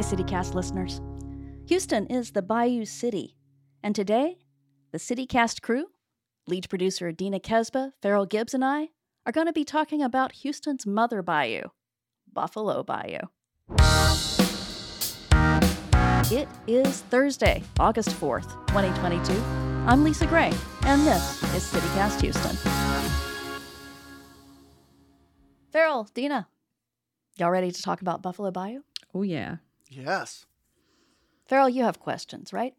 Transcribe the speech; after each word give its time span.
Hi, 0.00 0.16
CityCast 0.16 0.54
listeners. 0.54 0.98
Houston 1.66 2.06
is 2.06 2.30
the 2.30 2.40
Bayou 2.40 2.86
City, 2.86 3.36
and 3.82 3.94
today, 3.94 4.38
the 4.92 4.98
CityCast 4.98 5.60
crew, 5.60 5.88
lead 6.46 6.70
producer 6.70 7.12
Dina 7.12 7.38
Kesbeh, 7.38 7.92
Farrell 8.00 8.24
Gibbs, 8.24 8.54
and 8.54 8.64
I 8.64 8.88
are 9.26 9.32
going 9.32 9.46
to 9.46 9.52
be 9.52 9.62
talking 9.62 10.00
about 10.00 10.32
Houston's 10.36 10.86
mother 10.86 11.20
bayou, 11.20 11.64
Buffalo 12.32 12.82
Bayou. 12.82 13.18
It 16.32 16.48
is 16.66 17.02
Thursday, 17.10 17.62
August 17.78 18.08
4th, 18.08 18.52
2022. 18.68 19.34
I'm 19.86 20.02
Lisa 20.02 20.26
Gray, 20.26 20.50
and 20.86 21.06
this 21.06 21.42
is 21.54 21.62
CityCast 21.64 22.22
Houston. 22.22 22.56
Farrell, 25.70 26.08
Dina, 26.14 26.48
y'all 27.36 27.50
ready 27.50 27.70
to 27.70 27.82
talk 27.82 28.00
about 28.00 28.22
Buffalo 28.22 28.50
Bayou? 28.50 28.80
Oh, 29.12 29.20
yeah. 29.20 29.56
Yes. 29.90 30.46
Farrell, 31.46 31.68
you 31.68 31.82
have 31.82 31.98
questions, 32.00 32.52
right? 32.52 32.74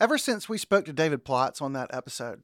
Ever 0.00 0.18
since 0.18 0.48
we 0.48 0.58
spoke 0.58 0.84
to 0.86 0.92
David 0.92 1.24
Plotz 1.24 1.62
on 1.62 1.72
that 1.72 1.92
episode, 1.94 2.42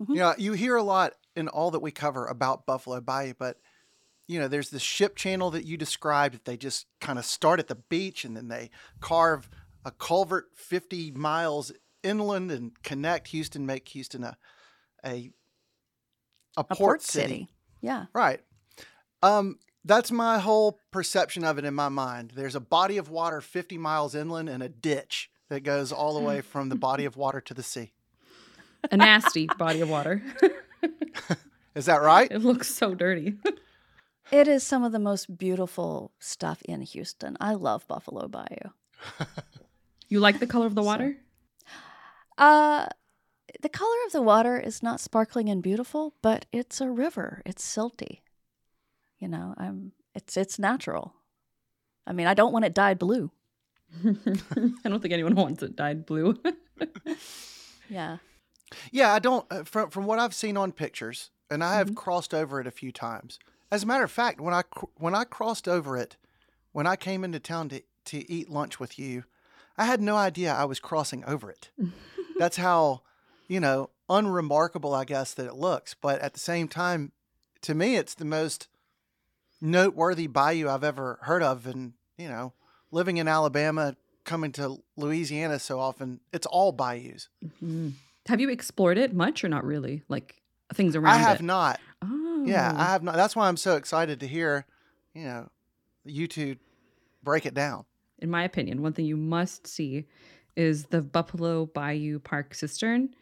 Mhm. 0.00 0.08
you 0.10 0.14
know, 0.16 0.34
you 0.38 0.52
hear 0.52 0.76
a 0.76 0.82
lot 0.82 1.14
in 1.34 1.48
all 1.48 1.70
that 1.72 1.80
we 1.80 1.90
cover 1.90 2.26
about 2.26 2.66
Buffalo 2.66 3.00
Bayou, 3.00 3.34
but 3.38 3.60
you 4.28 4.40
know, 4.40 4.48
there's 4.48 4.70
the 4.70 4.80
ship 4.80 5.14
channel 5.14 5.52
that 5.52 5.64
you 5.64 5.76
described 5.76 6.34
that 6.34 6.44
they 6.46 6.56
just 6.56 6.86
kind 7.00 7.16
of 7.16 7.24
start 7.24 7.60
at 7.60 7.68
the 7.68 7.76
beach 7.76 8.24
and 8.24 8.36
then 8.36 8.48
they 8.48 8.70
carve 8.98 9.48
a 9.84 9.92
culvert 9.92 10.46
50 10.56 11.12
miles 11.12 11.70
inland 12.02 12.50
and 12.50 12.82
connect 12.82 13.28
Houston, 13.28 13.64
make 13.66 13.86
Houston 13.88 14.24
a 14.24 14.36
a 15.04 15.30
a, 16.56 16.60
A 16.62 16.64
port, 16.64 17.02
city. 17.02 17.48
Yeah. 17.80 18.06
Right. 18.12 18.40
Um, 19.22 19.58
that's 19.86 20.10
my 20.12 20.38
whole 20.38 20.78
perception 20.90 21.44
of 21.44 21.58
it 21.58 21.64
in 21.64 21.74
my 21.74 21.88
mind. 21.88 22.32
There's 22.34 22.54
a 22.54 22.60
body 22.60 22.98
of 22.98 23.08
water 23.08 23.40
50 23.40 23.78
miles 23.78 24.14
inland 24.14 24.48
and 24.48 24.62
a 24.62 24.68
ditch 24.68 25.30
that 25.48 25.60
goes 25.60 25.92
all 25.92 26.14
the 26.14 26.20
way 26.20 26.40
from 26.40 26.68
the 26.68 26.76
body 26.76 27.04
of 27.04 27.16
water 27.16 27.40
to 27.40 27.54
the 27.54 27.62
sea. 27.62 27.92
A 28.90 28.96
nasty 28.96 29.46
body 29.58 29.80
of 29.80 29.88
water. 29.88 30.22
Is 31.74 31.86
that 31.86 32.02
right? 32.02 32.30
it 32.30 32.40
looks 32.40 32.68
so 32.74 32.94
dirty. 32.94 33.34
It 34.32 34.48
is 34.48 34.64
some 34.64 34.82
of 34.82 34.90
the 34.90 34.98
most 34.98 35.38
beautiful 35.38 36.10
stuff 36.18 36.60
in 36.62 36.80
Houston. 36.82 37.36
I 37.40 37.54
love 37.54 37.86
Buffalo 37.86 38.26
Bayou. 38.26 38.70
You 40.08 40.18
like 40.18 40.40
the 40.40 40.48
color 40.48 40.66
of 40.66 40.74
the 40.74 40.82
So- 40.82 40.86
water? 40.86 41.16
Uh 42.36 42.86
the 43.62 43.68
color 43.68 43.96
of 44.06 44.12
the 44.12 44.22
water 44.22 44.58
is 44.58 44.82
not 44.82 45.00
sparkling 45.00 45.48
and 45.48 45.62
beautiful, 45.62 46.14
but 46.22 46.44
it's 46.52 46.80
a 46.80 46.90
river. 46.90 47.40
It's 47.46 47.64
silty. 47.64 48.20
You 49.18 49.28
know, 49.28 49.54
I'm 49.56 49.92
it's 50.14 50.36
it's 50.36 50.58
natural. 50.58 51.14
I 52.06 52.12
mean, 52.12 52.26
I 52.26 52.34
don't 52.34 52.52
want 52.52 52.64
it 52.64 52.74
dyed 52.74 52.98
blue. 52.98 53.30
I 54.04 54.88
don't 54.88 55.00
think 55.00 55.12
anyone 55.14 55.34
wants 55.34 55.62
it 55.62 55.76
dyed 55.76 56.06
blue. 56.06 56.38
Yeah. 57.88 58.18
Yeah, 58.90 59.12
I 59.12 59.20
don't. 59.20 59.46
Uh, 59.50 59.62
from 59.62 59.90
from 59.90 60.06
what 60.06 60.18
I've 60.18 60.34
seen 60.34 60.56
on 60.56 60.72
pictures, 60.72 61.30
and 61.48 61.62
I 61.62 61.76
have 61.76 61.90
Mhm. 61.92 61.96
crossed 61.96 62.34
over 62.34 62.60
it 62.60 62.66
a 62.66 62.72
few 62.72 62.90
times. 62.90 63.38
As 63.70 63.84
a 63.84 63.86
matter 63.86 64.02
of 64.02 64.10
fact, 64.10 64.40
when 64.40 64.52
I 64.52 64.62
cr- 64.62 64.86
when 64.96 65.14
I 65.14 65.22
crossed 65.24 65.68
over 65.68 65.96
it, 65.96 66.16
when 66.72 66.84
I 66.86 66.96
came 66.96 67.22
into 67.22 67.38
town 67.38 67.68
to 67.68 67.82
to 68.06 68.28
eat 68.30 68.50
lunch 68.50 68.80
with 68.80 68.98
you, 68.98 69.22
I 69.78 69.84
had 69.84 70.00
no 70.00 70.16
idea 70.16 70.52
I 70.52 70.64
was 70.64 70.80
crossing 70.80 71.24
over 71.26 71.48
it. 71.48 71.70
That's 72.38 72.56
how, 72.56 73.02
you 73.46 73.60
know, 73.60 73.90
unremarkable 74.08 74.94
I 74.94 75.04
guess 75.04 75.32
that 75.34 75.46
it 75.46 75.54
looks. 75.54 75.94
But 75.94 76.20
at 76.20 76.34
the 76.34 76.40
same 76.40 76.66
time, 76.66 77.12
to 77.62 77.74
me, 77.74 77.94
it's 77.96 78.14
the 78.14 78.24
most 78.24 78.66
noteworthy 79.60 80.26
bayou 80.26 80.68
I've 80.68 80.84
ever 80.84 81.18
heard 81.22 81.42
of. 81.42 81.66
And 81.66 81.92
you 82.18 82.28
know, 82.28 82.52
living 82.90 83.16
in 83.16 83.28
Alabama, 83.28 83.96
coming 84.24 84.52
to 84.52 84.78
Louisiana 84.96 85.58
so 85.58 85.78
often, 85.78 86.20
it's 86.32 86.46
all 86.46 86.72
bayous. 86.72 87.28
Mhm. 87.62 87.92
Have 88.26 88.40
you 88.40 88.48
explored 88.50 88.98
it 88.98 89.14
much 89.14 89.44
or 89.44 89.48
not 89.48 89.64
really? 89.64 90.02
Like 90.08 90.42
things 90.74 90.96
around 90.96 91.14
I 91.14 91.18
have 91.18 91.40
it? 91.40 91.44
not. 91.44 91.80
Oh. 92.02 92.44
Yeah, 92.44 92.72
I 92.76 92.84
have 92.86 93.02
not. 93.02 93.14
That's 93.16 93.36
why 93.36 93.48
I'm 93.48 93.56
so 93.56 93.76
excited 93.76 94.20
to 94.20 94.26
hear, 94.28 94.66
you 95.14 95.24
know, 95.24 95.48
you 96.04 96.26
two 96.26 96.56
break 97.22 97.46
it 97.46 97.54
down. 97.54 97.84
in 98.18 98.30
my 98.30 98.42
opinion, 98.44 98.82
one 98.82 98.92
thing 98.92 99.04
you 99.04 99.16
must 99.16 99.66
see 99.66 100.06
is 100.56 100.86
the 100.86 101.02
Buffalo 101.02 101.66
Bayou 101.66 102.18
Park 102.18 102.54
cistern. 102.54 103.14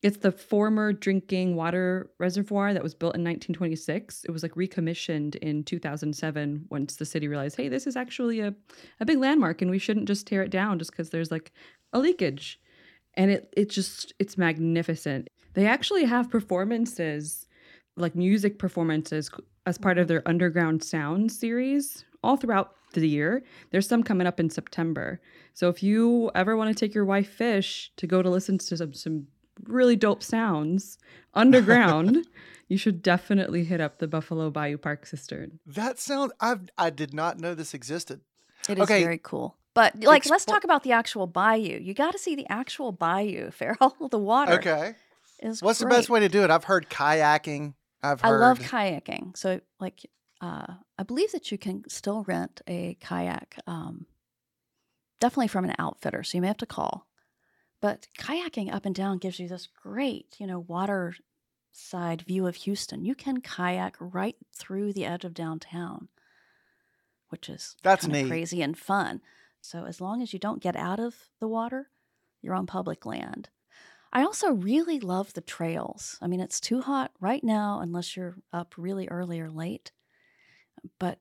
It's 0.00 0.18
the 0.18 0.30
former 0.30 0.92
drinking 0.92 1.56
water 1.56 2.10
reservoir 2.18 2.72
that 2.72 2.82
was 2.82 2.94
built 2.94 3.16
in 3.16 3.22
1926. 3.22 4.24
It 4.24 4.30
was 4.30 4.44
like 4.44 4.54
recommissioned 4.54 5.34
in 5.36 5.64
2007 5.64 6.66
once 6.70 6.96
the 6.96 7.04
city 7.04 7.26
realized, 7.26 7.56
hey, 7.56 7.68
this 7.68 7.86
is 7.86 7.96
actually 7.96 8.38
a, 8.40 8.54
a 9.00 9.04
big 9.04 9.18
landmark 9.18 9.60
and 9.60 9.70
we 9.70 9.78
shouldn't 9.78 10.06
just 10.06 10.26
tear 10.26 10.42
it 10.42 10.50
down 10.50 10.78
just 10.78 10.92
because 10.92 11.10
there's 11.10 11.32
like 11.32 11.50
a 11.92 11.98
leakage. 11.98 12.60
And 13.14 13.30
it 13.32 13.52
it 13.56 13.70
just 13.70 14.12
it's 14.20 14.38
magnificent. 14.38 15.28
They 15.54 15.66
actually 15.66 16.04
have 16.04 16.30
performances, 16.30 17.48
like 17.96 18.14
music 18.14 18.60
performances 18.60 19.30
as 19.66 19.78
part 19.78 19.98
of 19.98 20.06
their 20.06 20.22
underground 20.28 20.84
sound 20.84 21.32
series 21.32 22.04
all 22.22 22.36
throughout 22.36 22.74
the 22.94 23.08
year. 23.08 23.42
There's 23.70 23.88
some 23.88 24.04
coming 24.04 24.28
up 24.28 24.38
in 24.38 24.50
September. 24.50 25.20
So 25.54 25.68
if 25.68 25.82
you 25.82 26.30
ever 26.36 26.56
want 26.56 26.70
to 26.70 26.78
take 26.78 26.94
your 26.94 27.04
wife 27.04 27.28
fish 27.28 27.90
to 27.96 28.06
go 28.06 28.22
to 28.22 28.30
listen 28.30 28.58
to 28.58 28.76
some, 28.76 28.94
some 28.94 29.26
really 29.64 29.96
dope 29.96 30.22
sounds 30.22 30.98
underground, 31.34 32.26
you 32.68 32.76
should 32.78 33.02
definitely 33.02 33.64
hit 33.64 33.80
up 33.80 33.98
the 33.98 34.08
Buffalo 34.08 34.50
Bayou 34.50 34.78
Park 34.78 35.06
Cistern. 35.06 35.58
That 35.66 35.98
sound 35.98 36.32
I've. 36.40 36.68
I 36.76 36.90
did 36.90 37.12
not 37.14 37.38
know 37.38 37.54
this 37.54 37.74
existed. 37.74 38.20
It 38.68 38.78
is 38.78 38.84
Okay. 38.84 39.02
very 39.02 39.18
cool. 39.22 39.56
But 39.74 40.02
like 40.02 40.28
let's 40.28 40.44
talk 40.44 40.64
about 40.64 40.82
the 40.82 40.92
actual 40.92 41.26
bayou. 41.26 41.78
You 41.78 41.94
got 41.94 42.12
to 42.12 42.18
see 42.18 42.34
the 42.34 42.46
actual 42.48 42.92
bayou, 42.92 43.50
Farrell. 43.52 43.96
The 44.10 44.18
water 44.18 44.54
Okay. 44.54 44.94
is 45.40 45.62
What's 45.62 45.78
the 45.78 45.86
best 45.86 46.10
way 46.10 46.20
to 46.20 46.28
do 46.28 46.42
it? 46.42 46.50
I've 46.50 46.64
heard 46.64 46.88
kayaking. 46.90 47.74
I've 48.02 48.24
I 48.24 48.30
love 48.30 48.58
kayaking. 48.58 49.36
So, 49.36 49.60
like, 49.80 50.06
uh, 50.40 50.66
I 50.98 51.02
believe 51.02 51.32
that 51.32 51.50
you 51.50 51.58
can 51.58 51.82
still 51.88 52.22
rent 52.24 52.60
a 52.68 52.96
kayak, 53.00 53.58
um, 53.66 54.06
definitely 55.20 55.48
from 55.48 55.64
an 55.64 55.74
outfitter. 55.78 56.22
So 56.22 56.38
you 56.38 56.42
may 56.42 56.48
have 56.48 56.56
to 56.58 56.66
call. 56.66 57.07
But 57.80 58.08
kayaking 58.18 58.72
up 58.72 58.84
and 58.84 58.94
down 58.94 59.18
gives 59.18 59.38
you 59.38 59.48
this 59.48 59.66
great, 59.66 60.36
you 60.38 60.46
know, 60.46 60.58
water 60.58 61.14
side 61.72 62.22
view 62.22 62.46
of 62.46 62.56
Houston. 62.56 63.04
You 63.04 63.14
can 63.14 63.40
kayak 63.40 63.96
right 64.00 64.36
through 64.54 64.92
the 64.92 65.04
edge 65.04 65.24
of 65.24 65.34
downtown, 65.34 66.08
which 67.28 67.48
is 67.48 67.76
That's 67.82 68.06
crazy 68.06 68.62
and 68.62 68.76
fun. 68.76 69.20
So 69.60 69.84
as 69.84 70.00
long 70.00 70.22
as 70.22 70.32
you 70.32 70.38
don't 70.38 70.62
get 70.62 70.76
out 70.76 70.98
of 70.98 71.28
the 71.40 71.48
water, 71.48 71.90
you're 72.42 72.54
on 72.54 72.66
public 72.66 73.06
land. 73.06 73.48
I 74.12 74.22
also 74.22 74.52
really 74.52 74.98
love 74.98 75.34
the 75.34 75.40
trails. 75.40 76.18
I 76.20 76.26
mean, 76.26 76.40
it's 76.40 76.60
too 76.60 76.80
hot 76.80 77.12
right 77.20 77.44
now 77.44 77.80
unless 77.80 78.16
you're 78.16 78.36
up 78.52 78.74
really 78.76 79.06
early 79.08 79.38
or 79.38 79.50
late. 79.50 79.92
But 80.98 81.18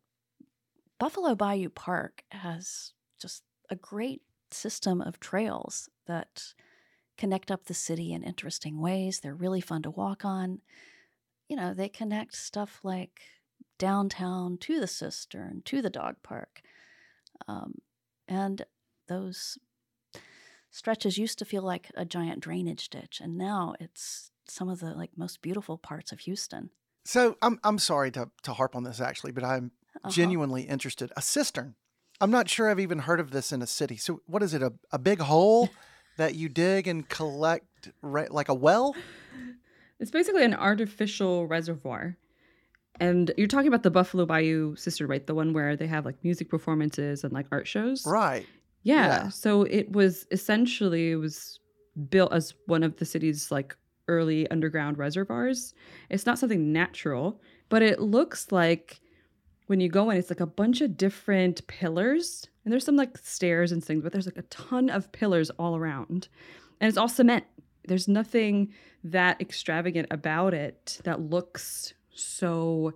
Buffalo 0.97 1.35
Bayou 1.35 1.69
Park 1.69 2.24
has 2.31 2.94
just 3.19 3.44
a 3.69 3.75
great 3.75 4.22
system 4.51 5.01
of 5.01 5.19
trails 5.19 5.89
that 6.07 6.53
connect 7.18 7.51
up 7.51 7.66
the 7.66 7.73
city 7.73 8.13
in 8.13 8.23
interesting 8.23 8.79
ways. 8.79 9.19
They're 9.19 9.35
really 9.35 9.62
fun 9.62 9.84
to 9.84 9.91
walk 9.91 10.25
on. 10.25 10.62
You 11.50 11.56
know, 11.56 11.73
they 11.73 11.90
connect 11.90 12.35
stuff 12.35 12.79
like 12.84 13.22
downtown 13.78 14.57
to 14.59 14.79
the 14.79 14.88
cistern, 14.88 15.62
to 15.66 15.81
the 15.81 15.90
dog 15.90 16.16
park. 16.23 16.62
Um, 17.47 17.75
and 18.28 18.66
those 19.07 19.57
stretches 20.69 21.18
used 21.18 21.40
to 21.40 21.45
feel 21.45 21.62
like 21.63 21.91
a 21.95 22.06
giant 22.06 22.41
drainage 22.41 22.89
ditch, 22.89 23.19
and 23.22 23.38
now 23.38 23.74
it's 23.79 24.31
some 24.47 24.69
of 24.69 24.79
the 24.79 24.94
like 24.94 25.18
most 25.18 25.41
beautiful 25.41 25.78
parts 25.78 26.12
of 26.12 26.19
Houston. 26.22 26.69
So 27.06 27.38
I'm. 27.41 27.59
I'm 27.63 27.79
sorry 27.79 28.12
to 28.12 28.29
to 28.44 28.53
harp 28.53 28.75
on 28.75 28.84
this 28.84 29.00
actually, 29.01 29.31
but 29.31 29.44
I'm 29.44 29.72
Uh-huh. 30.03 30.12
genuinely 30.12 30.63
interested. 30.63 31.12
A 31.15 31.21
cistern. 31.21 31.75
I'm 32.19 32.31
not 32.31 32.50
sure 32.50 32.69
I've 32.69 32.80
even 32.80 33.00
heard 33.00 33.19
of 33.19 33.31
this 33.31 33.51
in 33.51 33.62
a 33.62 33.68
city. 33.68 33.98
So 33.98 34.21
what 34.25 34.44
is 34.44 34.53
it? 34.53 34.62
A 34.62 34.74
a 34.92 35.00
big 35.00 35.19
hole 35.19 35.69
that 36.17 36.35
you 36.35 36.49
dig 36.49 36.87
and 36.87 37.07
collect 37.07 37.91
ra- 38.01 38.25
like 38.29 38.49
a 38.49 38.53
well? 38.53 38.95
It's 39.99 40.11
basically 40.11 40.43
an 40.43 40.53
artificial 40.53 41.47
reservoir. 41.47 42.17
And 42.99 43.31
you're 43.37 43.47
talking 43.47 43.67
about 43.67 43.83
the 43.83 43.91
Buffalo 43.91 44.25
Bayou 44.25 44.75
cistern, 44.75 45.07
right? 45.07 45.25
The 45.25 45.35
one 45.35 45.53
where 45.53 45.75
they 45.75 45.87
have 45.87 46.05
like 46.05 46.23
music 46.23 46.49
performances 46.49 47.23
and 47.23 47.31
like 47.31 47.45
art 47.51 47.67
shows. 47.67 48.05
Right. 48.05 48.45
Yeah. 48.83 49.07
Yeah. 49.07 49.29
So 49.29 49.63
it 49.63 49.91
was 49.91 50.25
essentially 50.31 51.11
it 51.11 51.15
was 51.17 51.59
built 52.09 52.33
as 52.33 52.53
one 52.65 52.83
of 52.83 52.97
the 52.97 53.05
city's 53.05 53.51
like 53.51 53.75
early 54.07 54.49
underground 54.49 54.97
reservoirs. 54.97 55.73
It's 56.09 56.25
not 56.25 56.39
something 56.39 56.71
natural, 56.71 57.41
but 57.69 57.81
it 57.81 57.99
looks 57.99 58.51
like 58.51 58.99
when 59.67 59.79
you 59.79 59.89
go 59.89 60.09
in, 60.09 60.17
it's 60.17 60.29
like 60.29 60.39
a 60.39 60.45
bunch 60.45 60.81
of 60.81 60.97
different 60.97 61.65
pillars. 61.67 62.47
And 62.67 62.71
there's 62.73 62.83
some 62.83 62.97
like 62.97 63.17
stairs 63.19 63.71
and 63.71 63.81
things, 63.81 64.03
but 64.03 64.11
there's 64.11 64.25
like 64.25 64.35
a 64.35 64.41
ton 64.41 64.89
of 64.89 65.09
pillars 65.13 65.49
all 65.51 65.77
around. 65.77 66.27
And 66.81 66.89
it's 66.89 66.97
all 66.97 67.07
cement. 67.07 67.45
There's 67.87 68.09
nothing 68.09 68.73
that 69.05 69.39
extravagant 69.39 70.09
about 70.11 70.53
it 70.53 70.99
that 71.05 71.21
looks 71.21 71.93
so 72.13 72.95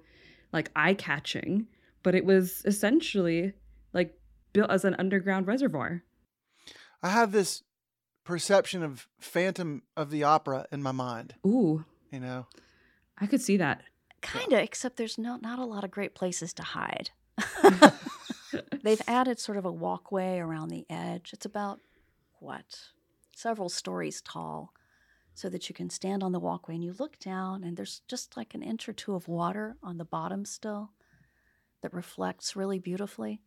like 0.51 0.71
eye 0.75 0.93
catching. 0.93 1.67
But 2.03 2.15
it 2.15 2.25
was 2.25 2.63
essentially 2.65 3.53
like 3.93 4.13
built 4.51 4.69
as 4.69 4.83
an 4.83 4.93
underground 4.99 5.47
reservoir. 5.47 6.03
I 7.01 7.11
have 7.11 7.31
this 7.31 7.63
perception 8.25 8.83
of 8.83 9.07
Phantom 9.21 9.83
of 9.95 10.09
the 10.11 10.25
Opera 10.25 10.65
in 10.73 10.83
my 10.83 10.91
mind. 10.91 11.35
Ooh, 11.47 11.85
You 12.11 12.19
know, 12.19 12.47
I 13.17 13.25
could 13.25 13.41
see 13.41 13.55
that. 13.55 13.83
Kind 14.21 14.51
of, 14.51 14.59
except 14.59 14.97
there's 14.97 15.17
not 15.17 15.41
not 15.41 15.59
a 15.59 15.65
lot 15.65 15.85
of 15.85 15.91
great 15.91 16.13
places 16.13 16.51
to 16.55 16.63
hide. 16.63 17.11
They've 18.83 19.01
added 19.07 19.39
sort 19.39 19.57
of 19.57 19.65
a 19.65 19.71
walkway 19.71 20.39
around 20.39 20.69
the 20.69 20.85
edge. 20.89 21.31
It's 21.33 21.45
about 21.45 21.79
what 22.39 22.65
several 23.35 23.69
stories 23.69 24.21
tall, 24.21 24.73
so 25.33 25.49
that 25.49 25.69
you 25.69 25.75
can 25.75 25.89
stand 25.89 26.23
on 26.23 26.31
the 26.31 26.39
walkway 26.39 26.75
and 26.75 26.83
you 26.83 26.93
look 26.99 27.17
down, 27.19 27.63
and 27.63 27.77
there's 27.77 28.01
just 28.07 28.35
like 28.37 28.53
an 28.53 28.61
inch 28.63 28.87
or 28.89 28.93
two 28.93 29.15
of 29.15 29.27
water 29.27 29.75
on 29.81 29.97
the 29.97 30.05
bottom 30.05 30.45
still 30.45 30.91
that 31.81 31.93
reflects 31.93 32.55
really 32.55 32.79
beautifully. 32.79 33.41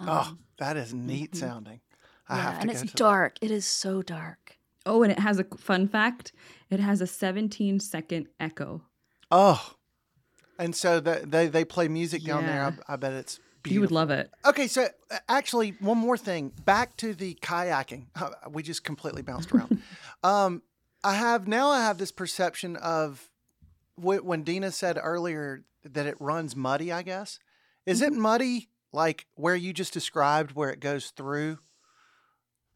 oh, 0.00 0.28
Um, 0.30 0.38
that 0.58 0.76
is 0.76 0.94
neat 0.94 1.32
mhm. 1.32 1.36
sounding. 1.38 1.80
I 2.28 2.36
yeah, 2.36 2.42
have 2.42 2.54
to 2.54 2.60
and 2.62 2.70
it's 2.70 2.80
to 2.80 2.86
that. 2.86 2.96
dark. 2.96 3.36
It 3.42 3.50
is 3.50 3.66
so 3.66 4.00
dark. 4.02 4.58
Oh, 4.86 5.02
and 5.02 5.10
it 5.12 5.18
has 5.18 5.38
a 5.38 5.44
fun 5.56 5.88
fact. 5.88 6.32
It 6.70 6.78
has 6.80 7.00
a 7.00 7.06
17 7.06 7.80
second 7.80 8.28
echo. 8.38 8.82
Oh, 9.30 9.74
and 10.58 10.74
so 10.74 11.00
the, 11.00 11.22
they 11.26 11.48
they 11.48 11.64
play 11.64 11.88
music 11.88 12.22
down 12.24 12.46
there. 12.46 12.62
I, 12.88 12.94
I 12.94 12.96
bet 12.96 13.12
it's 13.12 13.40
You 13.72 13.80
would 13.80 13.90
love 13.90 14.10
it. 14.10 14.30
Okay, 14.44 14.66
so 14.66 14.88
uh, 15.10 15.18
actually, 15.28 15.74
one 15.80 15.98
more 15.98 16.16
thing. 16.16 16.52
Back 16.64 16.96
to 16.98 17.14
the 17.14 17.34
kayaking. 17.34 18.06
We 18.50 18.62
just 18.62 18.84
completely 18.84 19.22
bounced 19.22 19.52
around. 19.52 19.82
um, 20.24 20.62
I 21.02 21.14
have 21.14 21.48
now. 21.48 21.70
I 21.70 21.80
have 21.80 21.98
this 21.98 22.12
perception 22.12 22.76
of 22.76 23.30
when 23.96 24.42
Dina 24.42 24.72
said 24.72 24.98
earlier 25.00 25.64
that 25.84 26.06
it 26.06 26.16
runs 26.20 26.56
muddy. 26.56 26.92
I 26.92 27.02
guess 27.02 27.38
is 27.86 28.00
it 28.00 28.12
muddy 28.12 28.68
like 28.92 29.26
where 29.34 29.56
you 29.56 29.72
just 29.72 29.92
described, 29.92 30.52
where 30.52 30.70
it 30.70 30.80
goes 30.80 31.10
through 31.10 31.58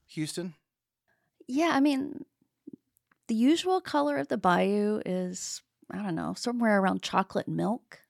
Houston? 0.09 0.55
Yeah, 1.47 1.71
I 1.73 1.81
mean, 1.81 2.25
the 3.29 3.35
usual 3.35 3.81
color 3.81 4.17
of 4.17 4.29
the 4.29 4.37
bayou 4.37 5.01
is, 5.07 5.63
I 5.91 6.03
don't 6.03 6.15
know, 6.15 6.35
somewhere 6.37 6.81
around 6.81 7.03
chocolate 7.03 7.49
milk. 7.49 8.01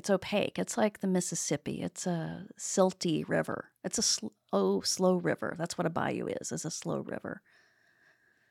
It's 0.00 0.08
opaque. 0.08 0.58
It's 0.58 0.78
like 0.78 1.00
the 1.00 1.06
Mississippi. 1.06 1.82
It's 1.82 2.06
a 2.06 2.46
silty 2.58 3.22
river. 3.28 3.72
It's 3.84 3.98
a 3.98 4.02
slow, 4.02 4.80
slow 4.80 5.16
river. 5.16 5.54
That's 5.58 5.76
what 5.76 5.86
a 5.86 5.90
bayou 5.90 6.26
is, 6.40 6.52
is 6.52 6.64
a 6.64 6.70
slow 6.70 7.00
river. 7.00 7.42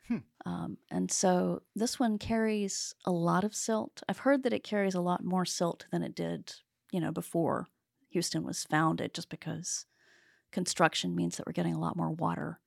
Hmm. 0.07 0.17
Um, 0.45 0.77
and 0.91 1.09
so 1.09 1.63
this 1.75 1.99
one 1.99 2.19
carries 2.19 2.93
a 3.03 3.09
lot 3.09 3.43
of 3.43 3.55
silt. 3.55 4.03
I've 4.07 4.19
heard 4.19 4.43
that 4.43 4.53
it 4.53 4.63
carries 4.63 4.93
a 4.93 5.01
lot 5.01 5.23
more 5.23 5.43
silt 5.43 5.87
than 5.91 6.03
it 6.03 6.13
did, 6.13 6.53
you 6.91 6.99
know, 6.99 7.11
before 7.11 7.65
Houston 8.11 8.43
was 8.43 8.63
founded, 8.65 9.15
just 9.15 9.29
because 9.29 9.87
construction 10.51 11.15
means 11.15 11.37
that 11.37 11.47
we're 11.47 11.53
getting 11.53 11.73
a 11.73 11.81
lot 11.81 11.97
more 11.97 12.11
water 12.11 12.59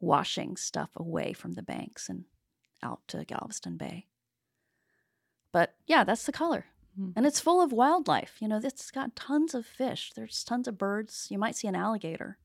washing 0.00 0.56
stuff 0.56 0.88
away 0.96 1.34
from 1.34 1.52
the 1.52 1.62
banks 1.62 2.08
and 2.08 2.24
out 2.82 3.00
to 3.08 3.26
Galveston 3.26 3.76
Bay. 3.76 4.06
But 5.52 5.74
yeah, 5.86 6.04
that's 6.04 6.24
the 6.24 6.32
color. 6.32 6.64
Mhm. 6.98 7.12
And 7.16 7.26
it's 7.26 7.40
full 7.40 7.60
of 7.60 7.72
wildlife. 7.72 8.36
You 8.40 8.48
know, 8.48 8.60
it's 8.62 8.90
got 8.90 9.16
tons 9.16 9.54
of 9.54 9.66
fish. 9.66 10.12
There's 10.14 10.44
tons 10.44 10.68
of 10.68 10.78
birds. 10.78 11.26
You 11.30 11.38
might 11.38 11.56
see 11.56 11.66
an 11.68 11.74
alligator. 11.74 12.38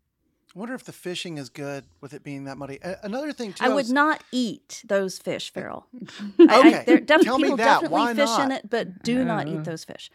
I 0.55 0.57
wonder 0.59 0.73
if 0.73 0.83
the 0.83 0.91
fishing 0.91 1.37
is 1.37 1.49
good 1.49 1.85
with 2.01 2.11
it 2.13 2.23
being 2.23 2.45
that 2.45 2.57
muddy. 2.57 2.79
A- 2.81 2.97
another 3.03 3.31
thing 3.31 3.53
too. 3.53 3.63
I 3.63 3.67
would 3.69 3.75
was- 3.75 3.91
not 3.91 4.23
eat 4.31 4.81
those 4.87 5.19
fish, 5.19 5.53
Farrell. 5.53 5.85
I, 6.39 6.45
I, 6.49 6.81
Okay, 6.81 6.99
tell 7.01 7.19
me 7.37 7.43
people 7.43 7.57
that. 7.57 7.65
definitely 7.81 7.99
Why 8.01 8.13
fish 8.15 8.39
in 8.39 8.51
it, 8.51 8.67
but 8.69 9.03
do 9.03 9.23
not 9.23 9.47
eat 9.47 9.63
those 9.63 9.83
fish. 9.83 10.09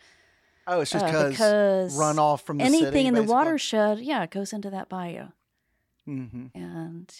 Oh, 0.67 0.81
it's 0.81 0.91
just 0.91 1.05
Uh, 1.05 1.09
because 1.09 1.31
because 1.31 1.97
runoff 1.99 2.41
from 2.41 2.59
the 2.59 2.65
anything 2.65 2.93
city, 2.93 3.07
in 3.07 3.15
the 3.15 3.23
watershed, 3.23 4.01
yeah, 4.01 4.23
it 4.25 4.31
goes 4.31 4.53
into 4.53 4.71
that 4.71 4.89
bayou. 4.89 5.27
Mm-hmm. 6.09 6.47
And 6.59 7.13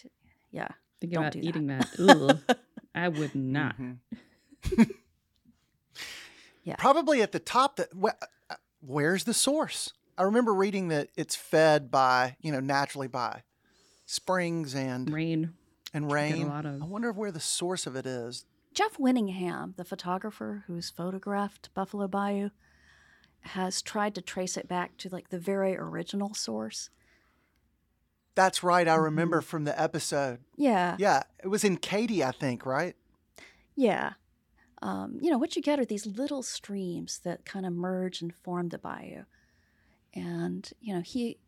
yeah, 0.51 0.69
Thinking 1.01 1.15
Don't 1.17 1.23
about 1.25 1.33
do 1.35 1.39
eating 1.41 1.67
that. 1.69 1.89
Ugh, 1.99 2.57
I 2.95 3.09
would 3.09 3.35
not. 3.35 3.77
mhm. 3.79 3.99
Yeah. 6.65 6.77
Probably 6.77 7.23
at 7.23 7.33
the 7.33 7.39
top. 7.39 7.77
That 7.77 7.89
wh- 8.01 8.17
uh, 8.51 8.57
where's 8.81 9.25
the 9.25 9.35
source? 9.35 9.93
I 10.19 10.23
remember 10.23 10.53
reading 10.55 10.89
that 10.89 11.09
it's 11.17 11.37
fed 11.37 11.91
by 11.91 12.37
you 12.41 12.51
know 12.53 12.61
naturally 12.61 13.09
by 13.09 13.43
springs 14.07 14.75
and 14.75 15.13
Rain. 15.13 15.55
and 15.93 16.05
Get 16.09 16.13
a 16.13 16.15
rain. 16.15 16.49
lot 16.49 16.67
of. 16.67 16.83
I 16.83 16.87
wonder 16.87 17.13
where 17.13 17.31
the 17.33 17.41
source 17.41 17.87
of 17.87 17.97
it 17.97 18.07
is. 18.07 18.45
Geoff 18.73 18.97
Winningham, 18.99 19.77
the 19.77 19.85
photographer 19.85 20.65
who's 20.67 20.91
photographed 20.91 21.69
Buffalo 21.75 22.09
Bayou, 22.09 22.51
has 23.43 23.81
tried 23.83 24.15
to 24.17 24.21
trace 24.23 24.57
it 24.57 24.67
back 24.67 24.97
to 24.99 25.09
like 25.09 25.29
the 25.29 25.39
very 25.39 25.77
original 25.77 26.35
source. 26.35 26.91
That's 28.35 28.63
right. 28.65 28.89
I 28.89 28.95
Mm-hmm. 28.95 29.05
remember 29.05 29.41
from 29.43 29.65
the 29.65 29.81
episode. 29.81 30.41
Yeah. 30.57 30.97
Yeah, 30.99 31.23
it 31.43 31.49
was 31.49 31.63
in 31.63 31.77
Katy, 31.77 32.25
I 32.25 32.33
think. 32.33 32.67
Right. 32.67 32.97
Yeah. 33.77 34.15
Um, 34.85 35.19
you 35.23 35.31
know, 35.31 35.39
what 35.39 35.57
you 35.57 35.63
get 35.63 35.81
are 35.81 35.87
these 35.87 36.05
little 36.05 36.43
streams 36.43 37.21
that 37.21 37.47
kind 37.47 37.65
of 37.65 37.73
merge 37.73 38.21
and 38.21 38.35
form 38.35 38.69
the 38.69 38.77
bayou. 38.77 39.23
And, 40.13 40.71
you 40.79 40.95
know, 40.95 41.01
he 41.01 41.39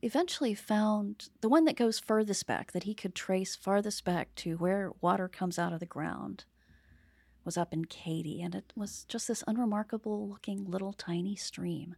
eventually 0.00 0.54
found 0.54 1.28
the 1.42 1.48
one 1.50 1.66
that 1.66 1.76
goes 1.76 1.98
furthest 1.98 2.46
back, 2.46 2.72
that 2.72 2.84
he 2.84 2.94
could 2.94 3.14
trace 3.14 3.54
farthest 3.54 4.02
back 4.02 4.34
to 4.36 4.56
where 4.56 4.92
water 5.02 5.28
comes 5.28 5.58
out 5.58 5.74
of 5.74 5.80
the 5.80 5.84
ground, 5.84 6.46
was 7.44 7.58
up 7.58 7.74
in 7.74 7.84
Katy. 7.84 8.40
And 8.40 8.54
it 8.54 8.72
was 8.74 9.04
just 9.10 9.28
this 9.28 9.44
unremarkable 9.46 10.26
looking 10.26 10.64
little 10.64 10.94
tiny 10.94 11.36
stream, 11.36 11.96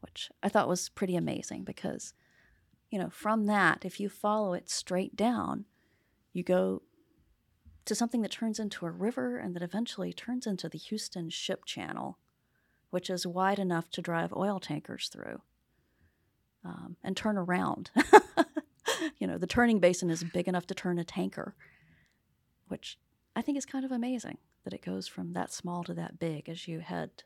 which 0.00 0.30
I 0.42 0.50
thought 0.50 0.68
was 0.68 0.90
pretty 0.90 1.16
amazing 1.16 1.64
because, 1.64 2.12
you 2.90 2.98
know, 2.98 3.08
from 3.08 3.46
that, 3.46 3.86
if 3.86 3.98
you 3.98 4.10
follow 4.10 4.52
it 4.52 4.68
straight 4.68 5.16
down, 5.16 5.64
you 6.34 6.42
go 6.42 6.82
to 7.88 7.94
something 7.94 8.22
that 8.22 8.30
turns 8.30 8.58
into 8.58 8.86
a 8.86 8.90
river 8.90 9.36
and 9.38 9.54
that 9.56 9.62
eventually 9.62 10.12
turns 10.12 10.46
into 10.46 10.68
the 10.68 10.78
Houston 10.78 11.28
Ship 11.30 11.64
Channel, 11.64 12.18
which 12.90 13.10
is 13.10 13.26
wide 13.26 13.58
enough 13.58 13.90
to 13.90 14.02
drive 14.02 14.32
oil 14.32 14.58
tankers 14.60 15.08
through 15.08 15.42
um, 16.64 16.96
and 17.02 17.16
turn 17.16 17.36
around. 17.36 17.90
you 19.18 19.26
know, 19.26 19.38
the 19.38 19.46
turning 19.46 19.78
basin 19.80 20.10
is 20.10 20.22
big 20.24 20.48
enough 20.48 20.66
to 20.68 20.74
turn 20.74 20.98
a 20.98 21.04
tanker, 21.04 21.54
which 22.68 22.98
I 23.36 23.42
think 23.42 23.58
is 23.58 23.66
kind 23.66 23.84
of 23.84 23.92
amazing 23.92 24.38
that 24.64 24.72
it 24.74 24.82
goes 24.84 25.06
from 25.08 25.32
that 25.32 25.52
small 25.52 25.84
to 25.84 25.94
that 25.94 26.18
big 26.18 26.48
as 26.48 26.68
you 26.68 26.80
head 26.80 27.22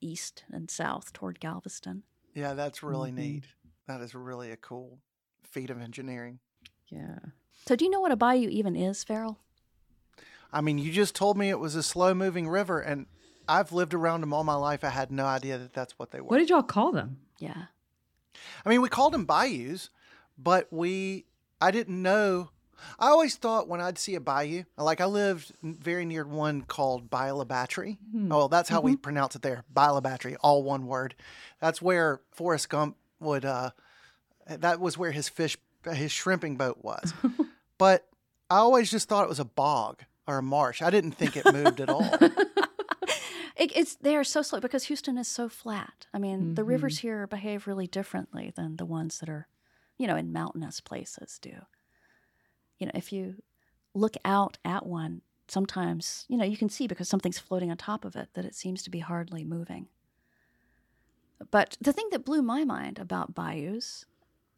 east 0.00 0.44
and 0.50 0.70
south 0.70 1.12
toward 1.12 1.40
Galveston. 1.40 2.02
Yeah, 2.34 2.54
that's 2.54 2.82
really 2.82 3.10
Mhm. 3.10 3.14
neat. 3.16 3.44
That 3.86 4.00
is 4.00 4.14
really 4.14 4.50
a 4.50 4.56
cool 4.56 4.98
feat 5.42 5.70
of 5.70 5.80
engineering. 5.80 6.40
Yeah. 6.88 7.18
So, 7.66 7.76
do 7.76 7.84
you 7.84 7.90
know 7.90 8.00
what 8.00 8.12
a 8.12 8.16
bayou 8.16 8.48
even 8.48 8.76
is, 8.76 9.02
Farrell? 9.04 9.38
I 10.54 10.60
mean, 10.60 10.78
you 10.78 10.92
just 10.92 11.16
told 11.16 11.36
me 11.36 11.50
it 11.50 11.58
was 11.58 11.74
a 11.74 11.82
slow 11.82 12.14
moving 12.14 12.48
river, 12.48 12.80
and 12.80 13.06
I've 13.48 13.72
lived 13.72 13.92
around 13.92 14.20
them 14.20 14.32
all 14.32 14.44
my 14.44 14.54
life. 14.54 14.84
I 14.84 14.88
had 14.88 15.10
no 15.10 15.26
idea 15.26 15.58
that 15.58 15.74
that's 15.74 15.98
what 15.98 16.12
they 16.12 16.20
were. 16.20 16.28
What 16.28 16.38
did 16.38 16.48
y'all 16.48 16.62
call 16.62 16.92
them? 16.92 17.18
Yeah. 17.40 17.64
I 18.64 18.68
mean, 18.68 18.80
we 18.80 18.88
called 18.88 19.12
them 19.12 19.26
bayous, 19.26 19.90
but 20.38 20.72
we, 20.72 21.26
I 21.60 21.72
didn't 21.72 22.00
know. 22.00 22.50
I 23.00 23.08
always 23.08 23.34
thought 23.34 23.68
when 23.68 23.80
I'd 23.80 23.98
see 23.98 24.14
a 24.14 24.20
bayou, 24.20 24.62
like 24.78 25.00
I 25.00 25.06
lived 25.06 25.52
very 25.62 26.04
near 26.04 26.24
one 26.24 26.62
called 26.62 27.10
Bayou 27.10 27.34
La 27.34 27.44
Batre. 27.44 27.98
Hmm. 28.12 28.30
Oh, 28.30 28.46
that's 28.46 28.68
how 28.68 28.80
we 28.80 28.96
pronounce 28.96 29.34
it 29.34 29.42
there. 29.42 29.64
Bilabattery, 29.74 30.36
all 30.40 30.62
one 30.62 30.86
word. 30.86 31.16
That's 31.60 31.82
where 31.82 32.20
Forrest 32.30 32.68
Gump 32.68 32.96
would, 33.18 33.44
uh, 33.44 33.70
that 34.46 34.80
was 34.80 34.96
where 34.96 35.12
his 35.12 35.28
fish, 35.28 35.56
his 35.92 36.12
shrimping 36.12 36.56
boat 36.56 36.78
was. 36.82 37.12
but 37.78 38.06
I 38.50 38.58
always 38.58 38.90
just 38.90 39.08
thought 39.08 39.24
it 39.24 39.28
was 39.28 39.40
a 39.40 39.44
bog 39.44 40.04
or 40.26 40.38
a 40.38 40.42
marsh. 40.42 40.82
I 40.82 40.90
didn't 40.90 41.12
think 41.12 41.36
it 41.36 41.52
moved 41.52 41.80
at 41.80 41.88
all. 41.90 42.04
It, 43.56 43.70
it's 43.76 43.94
they 43.94 44.16
are 44.16 44.24
so 44.24 44.42
slow 44.42 44.58
because 44.58 44.84
Houston 44.84 45.16
is 45.16 45.28
so 45.28 45.48
flat. 45.48 46.08
I 46.12 46.18
mean, 46.18 46.54
the 46.56 46.62
Mm-hmm. 46.62 46.70
rivers 46.70 46.98
here 46.98 47.24
behave 47.28 47.68
really 47.68 47.86
differently 47.86 48.52
than 48.56 48.76
the 48.78 48.84
ones 48.84 49.20
that 49.20 49.28
are, 49.28 49.46
you 49.96 50.08
know, 50.08 50.16
in 50.16 50.32
mountainous 50.32 50.80
places 50.80 51.38
do. 51.40 51.52
You 52.80 52.86
know, 52.86 52.92
if 52.96 53.12
you 53.12 53.36
look 53.94 54.16
out 54.24 54.58
at 54.64 54.84
one, 54.86 55.20
sometimes 55.46 56.26
you 56.28 56.36
know 56.36 56.44
you 56.44 56.56
can 56.56 56.68
see 56.68 56.88
because 56.88 57.08
something's 57.08 57.38
floating 57.38 57.70
on 57.70 57.76
top 57.76 58.04
of 58.04 58.16
it 58.16 58.30
that 58.34 58.44
it 58.44 58.56
seems 58.56 58.82
to 58.82 58.90
be 58.90 58.98
hardly 58.98 59.44
moving. 59.44 59.86
But 61.52 61.76
the 61.80 61.92
thing 61.92 62.08
that 62.10 62.24
blew 62.24 62.42
my 62.42 62.64
mind 62.64 62.98
about 62.98 63.36
bayous 63.36 64.04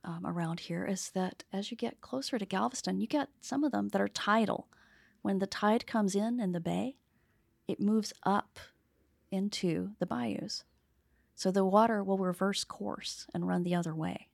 um, 0.05 0.25
around 0.25 0.61
here 0.61 0.87
is 0.87 1.11
that 1.11 1.45
as 1.53 1.71
you 1.71 1.77
get 1.77 2.01
closer 2.01 2.39
to 2.39 2.47
Galveston, 2.47 2.99
you 3.03 3.07
get 3.07 3.29
some 3.43 3.63
of 3.63 3.73
them 3.73 3.89
that 3.91 4.01
are 4.01 4.09
tidal. 4.09 4.69
When 5.23 5.39
the 5.39 5.47
tide 5.47 5.87
comes 5.87 6.15
in 6.15 6.41
in 6.41 6.53
the 6.53 6.61
bay, 6.61 6.97
it 7.67 7.81
moves 7.81 8.13
up 8.23 8.59
into 9.31 9.93
the 9.99 10.07
bayous. 10.07 10.65
So 11.35 11.51
the 11.51 11.65
water 11.65 12.03
will 12.03 12.19
reverse 12.19 12.65
course 12.65 13.27
and 13.35 13.47
run 13.47 13.63
the 13.63 13.75
other 13.75 13.95
way. 13.95 14.29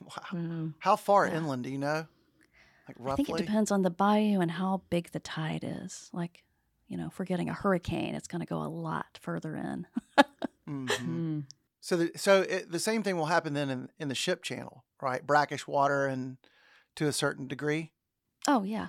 Wow. 0.00 0.22
Wow. 0.32 0.70
How 0.78 0.96
far 0.96 1.26
Yeah. 1.26 1.36
inland 1.36 1.64
do 1.64 1.70
you 1.70 1.78
know? 1.78 2.06
Like 2.88 2.96
I 3.04 3.16
think 3.16 3.28
it 3.28 3.36
depends 3.38 3.70
on 3.70 3.82
the 3.82 3.90
bayou 3.90 4.40
and 4.40 4.50
how 4.50 4.82
big 4.90 5.10
the 5.10 5.18
tide 5.18 5.64
is. 5.64 6.08
Like, 6.12 6.44
you 6.86 6.96
know, 6.96 7.08
if 7.08 7.18
we're 7.18 7.24
getting 7.24 7.48
a 7.48 7.54
hurricane, 7.54 8.14
it's 8.14 8.28
going 8.28 8.40
to 8.40 8.46
go 8.46 8.62
a 8.62 8.68
lot 8.68 9.18
further 9.20 9.56
in. 9.56 9.86
Mhm. 10.68 10.88
Mm. 10.98 11.44
So 11.80 11.96
the 11.96 12.10
so 12.16 12.42
it, 12.42 12.72
the 12.72 12.80
same 12.80 13.04
thing 13.04 13.16
will 13.16 13.26
happen 13.26 13.54
then 13.54 13.70
in, 13.70 13.88
in 14.00 14.08
the 14.08 14.16
ship 14.16 14.42
channel, 14.42 14.84
right? 15.00 15.24
Brackish 15.24 15.68
water 15.68 16.06
and 16.06 16.38
to 16.96 17.06
a 17.06 17.12
certain 17.12 17.46
degree. 17.46 17.92
Oh 18.46 18.62
yeah, 18.62 18.88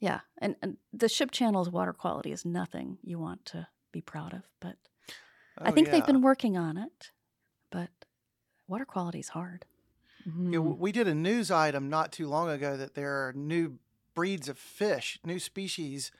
yeah. 0.00 0.20
And, 0.38 0.56
and 0.62 0.78
the 0.92 1.08
ship 1.08 1.30
channel's 1.30 1.70
water 1.70 1.92
quality 1.92 2.32
is 2.32 2.44
nothing 2.44 2.98
you 3.02 3.18
want 3.18 3.44
to 3.46 3.68
be 3.92 4.00
proud 4.00 4.32
of, 4.34 4.48
but 4.60 4.76
I 5.64 5.70
Oh, 5.70 5.72
think 5.72 5.90
they've 5.90 6.04
been 6.04 6.22
working 6.22 6.56
on 6.56 6.76
it. 6.76 7.12
But 7.70 7.90
water 8.68 8.86
quality 8.86 9.20
is 9.20 9.30
hard. 9.30 9.66
Yeah, 10.50 10.58
Mhm. 10.58 10.58
w- 10.58 10.76
we 10.78 10.92
did 10.92 11.08
a 11.08 11.14
news 11.14 11.50
item 11.50 11.88
not 11.88 12.12
too 12.12 12.28
long 12.28 12.48
ago 12.50 12.76
that 12.76 12.94
there 12.94 13.26
are 13.28 13.32
new 13.32 13.78
breeds 14.14 14.48
of 14.48 14.58
fish, 14.58 15.18
new 15.24 15.38
species 15.38 16.12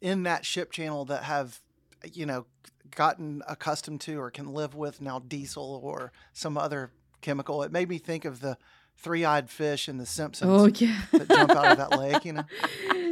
in 0.00 0.22
that 0.24 0.44
ship 0.44 0.70
channel 0.70 1.04
that 1.06 1.24
have, 1.24 1.62
you 2.12 2.26
know, 2.26 2.46
gotten 2.90 3.42
accustomed 3.48 4.00
to 4.02 4.20
or 4.20 4.30
can 4.30 4.52
live 4.52 4.74
with 4.74 5.00
now 5.00 5.18
diesel 5.18 5.80
or 5.82 6.12
some 6.32 6.56
other 6.58 6.92
chemical. 7.20 7.62
It 7.62 7.72
made 7.72 7.88
me 7.88 7.98
think 7.98 8.24
of 8.24 8.40
the 8.40 8.58
three-eyed 8.96 9.50
fish 9.50 9.88
in 9.88 9.98
The 9.98 10.06
Simpsons 10.06 10.50
Oh 10.50 10.66
yeah. 10.66 11.02
that 11.12 11.28
jump 11.28 11.50
out 11.50 11.72
of 11.72 11.78
that 11.78 11.90
lake. 11.98 12.24
You 12.24 12.32
know, 12.34 12.44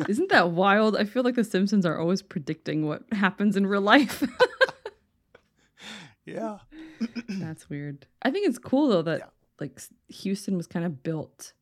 Isn't 0.08 0.30
that 0.30 0.50
wild? 0.50 0.96
I 0.96 1.04
feel 1.04 1.22
like 1.22 1.34
the 1.34 1.44
Simpsons 1.44 1.84
are 1.84 1.98
always 1.98 2.22
predicting 2.22 2.86
what 2.86 3.02
happens 3.12 3.56
in 3.56 3.66
real 3.66 3.80
life. 3.82 4.22
yeah, 6.24 6.58
That's 7.28 7.68
weird. 7.68 8.06
I 8.22 8.30
think 8.30 8.48
it's 8.48 8.58
cool 8.58 8.88
though 8.88 9.02
that 9.02 9.18
Yeah. 9.20 9.26
like 9.60 9.80
Houston 10.08 10.56
was 10.56 10.66
kind 10.66 10.84
of 10.84 11.02
built 11.02 11.52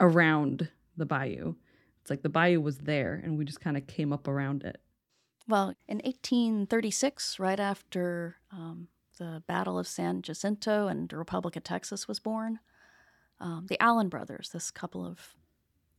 around 0.00 0.68
the 0.96 1.06
bayou. 1.06 1.54
It's 2.02 2.10
like 2.10 2.22
the 2.22 2.28
bayou 2.28 2.60
was 2.60 2.78
there 2.78 3.20
and 3.24 3.38
we 3.38 3.44
just 3.44 3.60
kind 3.60 3.76
of 3.76 3.86
came 3.86 4.12
up 4.12 4.28
around 4.28 4.62
it. 4.64 4.80
Well, 5.48 5.74
in 5.88 5.98
1836, 5.98 7.38
right 7.38 7.60
after 7.60 8.36
um, 8.50 8.88
the 9.18 9.42
Battle 9.46 9.78
of 9.78 9.86
San 9.86 10.22
Jacinto 10.22 10.86
and 10.88 11.08
the 11.08 11.16
Republic 11.18 11.56
of 11.56 11.64
Texas 11.64 12.08
was 12.08 12.18
born, 12.18 12.60
um, 13.40 13.66
the 13.68 13.80
Allen 13.82 14.08
brothers, 14.08 14.50
this 14.52 14.70
couple 14.70 15.04
of 15.04 15.34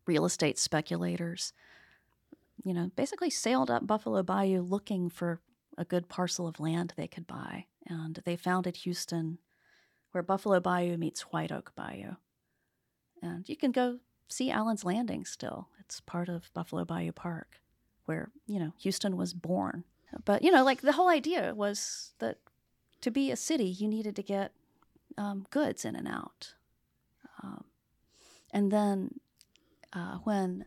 real 0.06 0.26
estate 0.26 0.58
speculators, 0.58 1.54
you 2.64 2.74
know, 2.74 2.92
basically 2.96 3.30
sailed 3.30 3.70
up 3.70 3.86
Buffalo 3.86 4.24
Bayou 4.24 4.62
looking 4.62 5.10
for 5.10 5.40
a 5.78 5.86
good 5.86 6.08
parcel 6.08 6.48
of 6.48 6.60
land 6.60 6.94
they 6.96 7.08
could 7.08 7.28
buy. 7.28 7.66
And 7.86 8.20
they 8.26 8.36
founded 8.36 8.78
Houston, 8.78 9.38
where 10.12 10.24
Buffalo 10.24 10.60
Bayou 10.60 10.98
meets 10.98 11.22
White 11.22 11.52
Oak 11.52 11.74
Bayou. 11.76 12.16
And 13.22 13.48
you 13.48 13.56
can 13.56 13.72
go 13.72 14.00
see 14.28 14.50
Allen's 14.50 14.84
Landing 14.84 15.26
still. 15.26 15.68
It's 15.80 16.00
part 16.00 16.30
of 16.30 16.52
Buffalo 16.54 16.86
Bayou 16.86 17.12
Park 17.12 17.60
where 18.06 18.30
you 18.48 18.60
know 18.60 18.74
Houston 18.80 19.18
was 19.18 19.34
born. 19.34 19.84
But 20.24 20.44
you 20.44 20.52
know, 20.52 20.64
like 20.64 20.82
the 20.82 20.94
whole 20.94 21.10
idea 21.10 21.54
was 21.54 22.14
that 22.20 22.38
to 23.02 23.12
be 23.12 23.32
a 23.32 23.36
city, 23.36 23.66
you 23.66 23.88
needed 23.88 24.16
to 24.16 24.24
get 24.24 24.54
um, 25.18 25.46
goods 25.50 25.84
in 25.84 25.96
and 25.96 26.08
out. 26.08 26.54
Um, 27.42 27.66
and 28.52 28.72
then 28.72 29.20
uh, 29.94 30.18
when 30.24 30.66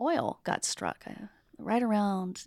oil 0.00 0.40
got 0.44 0.64
struck, 0.64 1.04
uh, 1.06 1.26
right 1.58 1.82
around 1.82 2.44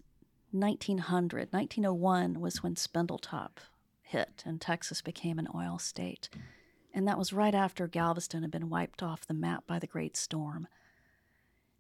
1900, 0.52 1.52
1901 1.52 2.40
was 2.40 2.62
when 2.62 2.76
Spindletop 2.76 3.58
hit 4.02 4.44
and 4.46 4.62
Texas 4.62 5.02
became 5.02 5.40
an 5.40 5.48
oil 5.54 5.80
state. 5.80 6.30
And 6.94 7.08
that 7.08 7.18
was 7.18 7.34
right 7.34 7.56
after 7.56 7.88
Galveston 7.88 8.44
had 8.44 8.52
been 8.52 8.70
wiped 8.70 9.02
off 9.02 9.26
the 9.26 9.34
map 9.34 9.66
by 9.66 9.80
the 9.80 9.88
Great 9.88 10.16
Storm. 10.16 10.68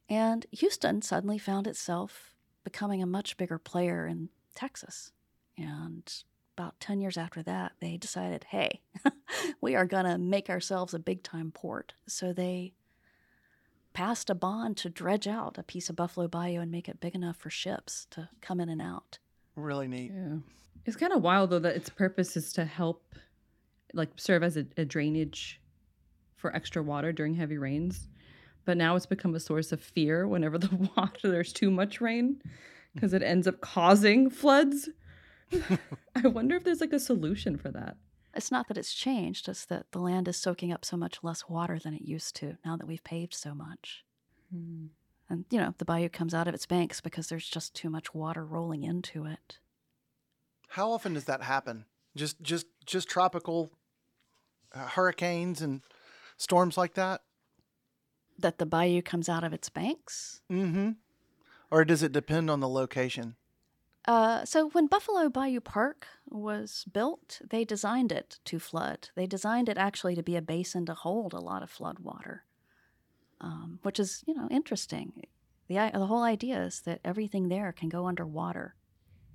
And 0.09 0.45
Houston 0.51 1.01
suddenly 1.01 1.37
found 1.37 1.67
itself 1.67 2.33
becoming 2.63 3.01
a 3.01 3.07
much 3.07 3.37
bigger 3.37 3.59
player 3.59 4.07
in 4.07 4.29
Texas. 4.55 5.11
And 5.57 6.11
about 6.57 6.79
10 6.79 6.99
years 6.99 7.17
after 7.17 7.41
that, 7.43 7.73
they 7.79 7.97
decided, 7.97 8.45
hey, 8.49 8.81
we 9.61 9.75
are 9.75 9.85
going 9.85 10.05
to 10.05 10.17
make 10.17 10.49
ourselves 10.49 10.93
a 10.93 10.99
big 10.99 11.23
time 11.23 11.51
port. 11.51 11.93
So 12.07 12.31
they 12.33 12.73
passed 13.93 14.29
a 14.29 14.35
bond 14.35 14.77
to 14.77 14.89
dredge 14.89 15.27
out 15.27 15.57
a 15.57 15.63
piece 15.63 15.89
of 15.89 15.95
Buffalo 15.95 16.27
Bayou 16.27 16.59
and 16.59 16.71
make 16.71 16.89
it 16.89 16.99
big 16.99 17.15
enough 17.15 17.37
for 17.37 17.49
ships 17.49 18.07
to 18.11 18.29
come 18.41 18.59
in 18.59 18.69
and 18.69 18.81
out. 18.81 19.19
really 19.55 19.87
neat. 19.87 20.11
Yeah. 20.13 20.37
It's 20.85 20.97
kind 20.97 21.13
of 21.13 21.21
wild 21.21 21.51
though 21.51 21.59
that 21.59 21.75
its 21.75 21.89
purpose 21.89 22.35
is 22.35 22.51
to 22.53 22.65
help 22.65 23.15
like 23.93 24.09
serve 24.15 24.43
as 24.43 24.57
a, 24.57 24.65
a 24.77 24.85
drainage 24.85 25.61
for 26.35 26.53
extra 26.55 26.81
water 26.83 27.11
during 27.11 27.35
heavy 27.35 27.57
rains. 27.57 28.07
But 28.65 28.77
now 28.77 28.95
it's 28.95 29.05
become 29.05 29.35
a 29.35 29.39
source 29.39 29.71
of 29.71 29.81
fear 29.81 30.27
whenever 30.27 30.57
the 30.57 30.89
water 30.97 31.29
there's 31.29 31.53
too 31.53 31.69
much 31.71 32.01
rain 32.01 32.41
because 32.93 33.13
it 33.13 33.23
ends 33.23 33.47
up 33.47 33.61
causing 33.61 34.29
floods. 34.29 34.89
I 36.15 36.27
wonder 36.27 36.55
if 36.55 36.63
there's 36.63 36.81
like 36.81 36.93
a 36.93 36.99
solution 36.99 37.57
for 37.57 37.69
that. 37.71 37.97
It's 38.35 38.51
not 38.51 38.67
that 38.67 38.77
it's 38.77 38.93
changed, 38.93 39.47
it's 39.47 39.65
that 39.65 39.91
the 39.91 39.99
land 39.99 40.27
is 40.27 40.37
soaking 40.37 40.71
up 40.71 40.83
so 40.83 40.97
much 40.97 41.19
less 41.23 41.47
water 41.47 41.77
than 41.77 41.93
it 41.93 42.01
used 42.01 42.35
to 42.37 42.57
now 42.65 42.75
that 42.77 42.87
we've 42.87 43.03
paved 43.03 43.33
so 43.35 43.53
much. 43.53 44.03
And, 45.29 45.45
you 45.49 45.59
know, 45.59 45.73
the 45.77 45.85
bayou 45.85 46.09
comes 46.09 46.33
out 46.33 46.47
of 46.47 46.53
its 46.53 46.65
banks 46.65 47.01
because 47.01 47.27
there's 47.27 47.47
just 47.47 47.73
too 47.73 47.89
much 47.89 48.13
water 48.13 48.45
rolling 48.45 48.83
into 48.83 49.25
it. 49.25 49.57
How 50.69 50.91
often 50.91 51.13
does 51.13 51.25
that 51.25 51.43
happen? 51.43 51.85
Just 52.15 52.41
just 52.41 52.67
just 52.85 53.07
tropical 53.09 53.71
uh, 54.73 54.87
hurricanes 54.87 55.61
and 55.61 55.81
storms 56.37 56.77
like 56.77 56.93
that? 56.95 57.21
That 58.37 58.57
the 58.57 58.65
bayou 58.65 59.01
comes 59.01 59.29
out 59.29 59.43
of 59.43 59.53
its 59.53 59.69
banks. 59.69 60.41
Mm-hmm. 60.51 60.91
Or 61.71 61.85
does 61.85 62.03
it 62.03 62.11
depend 62.11 62.51
on 62.51 62.59
the 62.59 62.69
location? 62.69 63.35
Uh, 64.05 64.43
so 64.43 64.69
when 64.69 64.87
Buffalo 64.87 65.29
Bayou 65.29 65.61
Park 65.61 66.07
was 66.29 66.85
built, 66.91 67.41
they 67.49 67.63
designed 67.63 68.11
it 68.11 68.39
to 68.45 68.59
flood. 68.59 69.09
They 69.15 69.25
designed 69.25 69.69
it 69.69 69.77
actually 69.77 70.15
to 70.15 70.23
be 70.23 70.35
a 70.35 70.41
basin 70.41 70.85
to 70.87 70.93
hold 70.93 71.33
a 71.33 71.39
lot 71.39 71.63
of 71.63 71.69
flood 71.69 71.99
water, 71.99 72.43
um, 73.39 73.79
which 73.81 73.99
is 73.99 74.23
you 74.27 74.33
know 74.33 74.47
interesting. 74.51 75.23
the 75.67 75.75
The 75.75 76.05
whole 76.07 76.23
idea 76.23 76.61
is 76.61 76.81
that 76.81 76.99
everything 77.05 77.47
there 77.47 77.71
can 77.71 77.87
go 77.87 78.07
underwater 78.07 78.75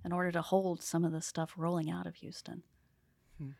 in 0.04 0.12
order 0.12 0.30
to 0.32 0.42
hold 0.42 0.82
some 0.82 1.04
of 1.04 1.12
the 1.12 1.22
stuff 1.22 1.54
rolling 1.56 1.90
out 1.90 2.06
of 2.06 2.16
Houston. 2.16 2.62
Hmm. 3.38 3.50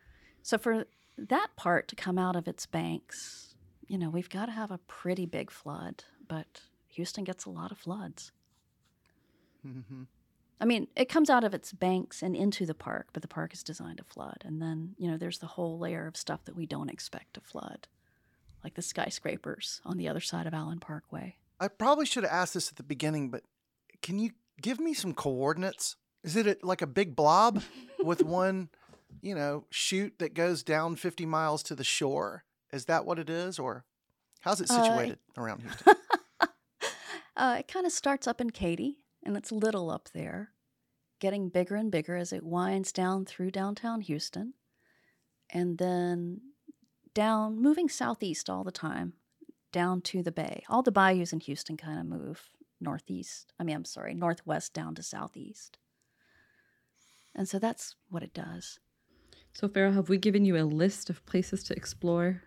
So 0.43 0.57
for 0.57 0.85
that 1.17 1.49
part 1.55 1.87
to 1.89 1.95
come 1.95 2.17
out 2.17 2.35
of 2.35 2.47
its 2.47 2.65
banks, 2.65 3.55
you 3.87 3.97
know, 3.97 4.09
we've 4.09 4.29
got 4.29 4.45
to 4.45 4.51
have 4.51 4.71
a 4.71 4.77
pretty 4.77 5.25
big 5.25 5.51
flood. 5.51 6.03
But 6.27 6.61
Houston 6.89 7.23
gets 7.23 7.45
a 7.45 7.49
lot 7.49 7.71
of 7.71 7.77
floods. 7.77 8.31
Mm-hmm. 9.67 10.03
I 10.61 10.65
mean, 10.65 10.87
it 10.95 11.05
comes 11.09 11.29
out 11.29 11.43
of 11.45 11.53
its 11.53 11.71
banks 11.71 12.21
and 12.21 12.35
into 12.35 12.65
the 12.65 12.73
park, 12.73 13.07
but 13.13 13.21
the 13.21 13.27
park 13.29 13.53
is 13.53 13.63
designed 13.63 13.97
to 13.99 14.03
flood. 14.03 14.43
And 14.43 14.61
then, 14.61 14.95
you 14.97 15.09
know, 15.09 15.15
there's 15.17 15.39
the 15.39 15.47
whole 15.47 15.79
layer 15.79 16.05
of 16.05 16.17
stuff 16.17 16.43
that 16.45 16.55
we 16.55 16.65
don't 16.65 16.89
expect 16.89 17.35
to 17.35 17.41
flood, 17.41 17.87
like 18.63 18.73
the 18.73 18.81
skyscrapers 18.81 19.81
on 19.85 19.97
the 19.97 20.07
other 20.09 20.19
side 20.19 20.47
of 20.47 20.53
Allen 20.53 20.79
Parkway. 20.79 21.37
I 21.61 21.67
probably 21.69 22.05
should 22.05 22.23
have 22.23 22.31
asked 22.33 22.53
this 22.55 22.69
at 22.69 22.75
the 22.75 22.83
beginning, 22.83 23.29
but 23.29 23.43
can 24.01 24.19
you 24.19 24.31
give 24.61 24.79
me 24.79 24.93
some 24.93 25.13
coordinates? 25.13 25.95
Is 26.23 26.35
it 26.35 26.45
a, 26.47 26.57
like 26.61 26.81
a 26.81 26.87
big 26.87 27.15
blob 27.15 27.61
with 28.03 28.21
one, 28.25 28.67
you 29.21 29.35
know, 29.35 29.65
chute 29.69 30.19
that 30.19 30.33
goes 30.33 30.61
down 30.63 30.97
50 30.97 31.25
miles 31.25 31.63
to 31.63 31.75
the 31.75 31.83
shore? 31.85 32.43
Is 32.73 32.85
that 32.85 33.05
what 33.05 33.17
it 33.17 33.29
is? 33.29 33.59
Or 33.59 33.85
how's 34.41 34.59
it 34.59 34.69
Uh, 34.69 34.83
situated 34.83 35.19
around 35.37 35.61
Houston? 35.61 35.95
Uh, 37.37 37.55
it 37.59 37.69
kind 37.69 37.85
of 37.85 37.91
starts 37.93 38.27
up 38.27 38.41
in 38.41 38.49
Katy, 38.49 38.97
and 39.23 39.35
it's 39.37 39.51
little 39.51 39.89
up 39.89 40.09
there, 40.13 40.51
getting 41.19 41.49
bigger 41.49 41.75
and 41.75 41.91
bigger 41.91 42.15
as 42.15 42.31
it 42.33 42.43
winds 42.43 42.91
down 42.91 43.25
through 43.25 43.51
downtown 43.51 44.01
Houston, 44.01 44.53
and 45.49 45.77
then 45.77 46.41
down, 47.13 47.61
moving 47.61 47.89
southeast 47.89 48.49
all 48.49 48.63
the 48.63 48.71
time, 48.71 49.13
down 49.71 50.01
to 50.01 50.21
the 50.23 50.31
bay. 50.31 50.63
All 50.69 50.81
the 50.83 50.91
bayous 50.91 51.33
in 51.33 51.39
Houston 51.41 51.75
kind 51.77 51.99
of 51.99 52.05
move 52.05 52.49
northeast. 52.79 53.51
I 53.59 53.63
mean, 53.63 53.75
I'm 53.75 53.85
sorry, 53.85 54.13
northwest 54.13 54.73
down 54.73 54.95
to 54.95 55.03
southeast. 55.03 55.77
And 57.35 57.47
so 57.47 57.59
that's 57.59 57.95
what 58.09 58.23
it 58.23 58.33
does. 58.33 58.79
So, 59.53 59.67
Farrell, 59.67 59.93
have 59.93 60.09
we 60.09 60.17
given 60.17 60.45
you 60.45 60.57
a 60.57 60.63
list 60.63 61.09
of 61.09 61.25
places 61.25 61.63
to 61.63 61.75
explore? 61.75 62.43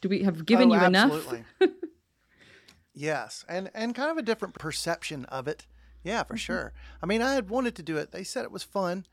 Do 0.00 0.08
we 0.08 0.22
have 0.22 0.46
given 0.46 0.70
Oh, 0.70 0.74
you 0.74 0.84
enough? 0.84 1.12
absolutely. 1.12 1.44
yes, 2.94 3.44
and 3.48 3.70
and 3.74 3.94
kind 3.94 4.10
of 4.10 4.18
a 4.18 4.22
different 4.22 4.54
perception 4.54 5.24
of 5.26 5.48
it. 5.48 5.66
Yeah, 6.06 6.20
Mm-hmm. 6.22 6.28
for 6.28 6.36
sure. 6.36 6.72
I 7.02 7.06
mean, 7.06 7.20
I 7.22 7.34
had 7.34 7.50
wanted 7.50 7.74
to 7.76 7.82
do 7.82 7.96
it. 7.96 8.12
They 8.12 8.24
said 8.24 8.44
it 8.44 8.52
was 8.52 8.62
fun 8.62 9.06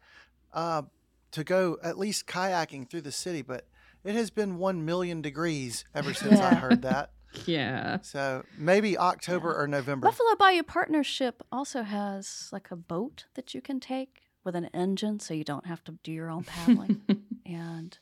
uh, 0.54 0.84
to 1.32 1.44
go 1.44 1.78
at 1.84 1.98
least 1.98 2.28
kayaking 2.28 2.90
through 2.90 3.02
the 3.02 3.12
city, 3.12 3.42
but 3.42 3.68
it 4.04 4.16
has 4.16 4.30
been 4.30 4.58
one 4.58 4.86
million 4.86 5.22
degrees 5.22 5.86
ever 5.96 6.14
since 6.24 6.40
I 6.40 6.56
heard 6.56 6.82
that. 6.84 7.10
Yeah. 7.48 7.98
So 8.04 8.44
maybe 8.60 8.96
October 8.96 9.60
or 9.60 9.66
November. 9.68 10.06
Buffalo 10.06 10.36
Bayou 10.36 10.62
Partnership 10.62 11.42
also 11.52 11.82
has 11.82 12.48
like 12.52 12.70
a 12.70 12.76
boat 12.76 13.26
that 13.34 13.56
you 13.56 13.60
can 13.62 13.80
take 13.80 14.22
with 14.44 14.56
an 14.56 14.66
engine 14.66 15.20
so 15.20 15.34
you 15.34 15.44
don't 15.44 15.66
have 15.66 15.84
to 15.86 15.94
do 16.04 16.12
your 16.12 16.30
own 16.30 16.44
paddling. 16.44 17.02
and 17.48 17.98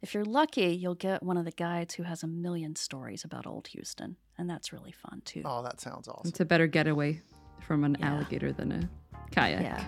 if 0.00 0.14
you're 0.14 0.24
lucky, 0.24 0.66
you'll 0.76 0.94
get 0.94 1.24
one 1.24 1.36
of 1.36 1.44
the 1.44 1.50
guides 1.50 1.94
who 1.94 2.04
has 2.04 2.22
a 2.22 2.28
million 2.28 2.76
stories 2.76 3.24
about 3.24 3.48
old 3.48 3.66
Houston. 3.66 4.14
And 4.38 4.48
that's 4.48 4.72
really 4.72 4.92
fun 4.92 5.22
too. 5.24 5.42
Oh, 5.44 5.64
that 5.64 5.80
sounds 5.80 6.06
awesome. 6.06 6.28
It's 6.28 6.38
a 6.38 6.44
better 6.44 6.68
getaway 6.68 7.22
from 7.60 7.84
an 7.84 7.96
Yeah. 7.98 8.12
alligator 8.14 8.52
than 8.52 8.72
a 8.72 8.88
kayak. 9.30 9.62
Yeah. 9.62 9.84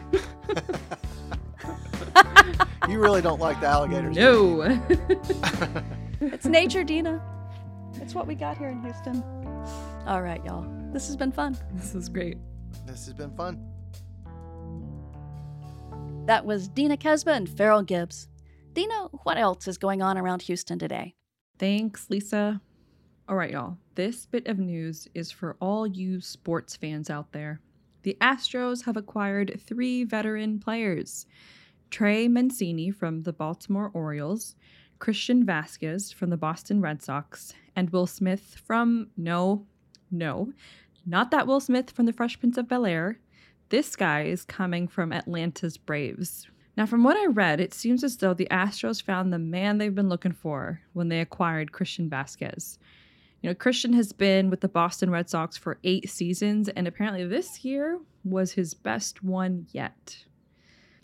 you 2.89 2.99
really 3.00 3.23
don't 3.23 3.41
like 3.41 3.61
the 3.61 3.67
alligators. 3.67 4.17
No. 4.17 4.62
It's 6.23 6.45
nature, 6.45 6.85
Dina. 6.85 7.23
It's 7.95 8.15
what 8.15 8.27
we 8.27 8.35
got 8.35 8.59
here 8.59 8.69
in 8.69 8.83
Houston. 8.83 9.23
All 10.07 10.21
right, 10.21 10.45
y'all. 10.45 10.67
This 10.93 11.07
has 11.07 11.17
been 11.17 11.33
fun. 11.33 11.57
this 11.73 11.95
is 11.95 12.11
great. 12.11 12.37
this 12.87 13.07
has 13.07 13.15
been 13.15 13.35
fun. 13.37 13.59
That 16.27 16.45
was 16.45 16.69
Dina 16.69 16.99
Kesbeh 16.99 17.35
and 17.35 17.49
Farrell 17.49 17.83
Gibbs. 17.83 18.29
Dina, 18.75 19.07
what 19.25 19.39
else 19.39 19.67
is 19.67 19.79
going 19.79 20.03
on 20.03 20.19
around 20.19 20.43
Houston 20.43 20.79
today? 20.79 21.15
Thanks, 21.59 22.07
Lisa. 22.11 22.61
All 23.27 23.37
right, 23.37 23.50
y'all. 23.50 23.79
This 24.00 24.25
bit 24.25 24.47
of 24.47 24.59
news 24.59 25.09
is 25.12 25.30
for 25.30 25.59
all 25.61 25.87
you 25.87 26.23
sports 26.23 26.75
fans 26.75 27.11
out 27.11 27.33
there. 27.33 27.61
The 28.02 28.16
Astros 28.19 28.87
have 28.87 28.97
acquired 28.97 29.61
three 29.66 30.04
veteran 30.04 30.59
players 30.59 31.26
Trey 31.90 32.26
Mancini 32.26 32.90
from 32.90 33.25
the 33.25 33.33
Baltimore 33.35 33.90
Orioles, 33.92 34.57
Christian 35.00 35.45
Vazquez 35.45 36.14
from 36.14 36.30
the 36.30 36.38
Boston 36.38 36.80
Red 36.80 37.02
Sox, 37.02 37.52
and 37.76 37.90
Will 37.90 38.07
Smith 38.07 38.57
from, 38.64 39.09
no, 39.19 39.66
no, 40.11 40.50
not 41.04 41.30
that 41.30 41.47
Will 41.47 41.61
Smith 41.61 41.90
from 41.90 42.07
the 42.07 42.14
Fresh 42.14 42.40
Prince 42.40 42.57
of 42.57 42.69
Bel 42.69 42.87
Air. 42.87 43.19
This 43.69 43.97
guy 43.97 44.23
is 44.23 44.47
coming 44.47 44.88
from 44.88 45.12
Atlanta's 45.12 45.76
Braves. 45.76 46.49
Now, 46.75 46.87
from 46.87 47.04
what 47.04 47.19
I 47.19 47.26
read, 47.26 47.61
it 47.61 47.75
seems 47.75 48.02
as 48.02 48.16
though 48.16 48.33
the 48.33 48.49
Astros 48.50 49.02
found 49.02 49.30
the 49.30 49.38
man 49.38 49.76
they've 49.76 49.95
been 49.95 50.09
looking 50.09 50.33
for 50.33 50.80
when 50.95 51.11
they 51.11 51.21
acquired 51.21 51.73
Christian 51.73 52.09
Vazquez. 52.09 52.78
You 53.42 53.49
know, 53.49 53.54
Christian 53.54 53.94
has 53.94 54.12
been 54.12 54.50
with 54.50 54.61
the 54.61 54.68
Boston 54.68 55.11
Red 55.11 55.30
Sox 55.30 55.56
for 55.56 55.78
eight 55.82 56.11
seasons, 56.11 56.68
and 56.68 56.87
apparently 56.87 57.26
this 57.26 57.64
year 57.64 57.99
was 58.23 58.52
his 58.52 58.75
best 58.75 59.23
one 59.23 59.66
yet. 59.70 60.25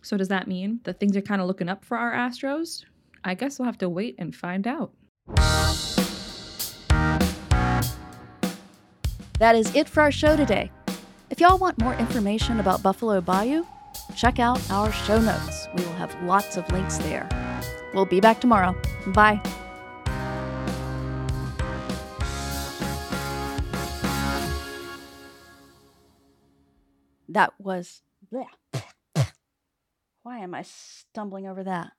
So, 0.03 0.19
does 0.19 0.29
that 0.29 0.47
mean 0.47 0.81
that 0.85 1.01
things 1.01 1.17
are 1.17 1.23
kind 1.23 1.41
of 1.41 1.47
looking 1.47 1.69
up 1.69 1.85
for 1.85 1.97
our 1.97 2.13
Astros? 2.13 2.85
I 3.25 3.35
guess 3.35 3.59
we'll 3.59 3.67
have 3.67 3.79
to 3.79 3.89
wait 3.89 4.17
and 4.19 4.37
find 4.37 4.67
out. 4.67 4.93
That 9.39 9.55
is 9.55 9.75
it 9.75 9.89
for 9.89 10.03
our 10.03 10.13
show 10.13 10.37
today. 10.37 10.71
If 11.31 11.41
y'all 11.41 11.59
want 11.59 11.79
more 11.81 11.95
information 11.95 12.61
about 12.61 12.83
Buffalo 12.83 13.21
Bayou, 13.21 13.65
check 14.15 14.39
out 14.39 14.61
our 14.71 14.93
show 14.93 15.21
notes. 15.21 15.69
We 15.77 15.83
will 15.85 15.93
have 15.95 16.15
lots 16.23 16.57
of 16.57 16.71
links 16.71 16.99
there. 16.99 17.29
We'll 17.95 18.05
be 18.05 18.21
back 18.21 18.41
tomorrow. 18.41 18.77
Bye. 19.09 19.41
That 27.37 27.55
was. 27.61 28.03
bleh. 28.35 28.49
Why 30.25 30.39
am 30.41 30.55
I 30.55 30.63
stumbling 30.63 31.49
over 31.49 31.65
that? 31.65 31.93